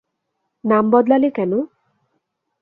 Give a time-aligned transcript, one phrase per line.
[0.63, 1.51] নাম বদলালে কেন?